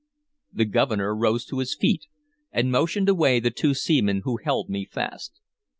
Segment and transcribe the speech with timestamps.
[0.51, 2.07] The Governor rose to his feet,
[2.51, 5.39] and motioned away the two seamen who held me fast.